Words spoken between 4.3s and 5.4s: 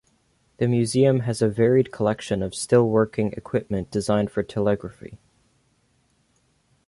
for telegraphy.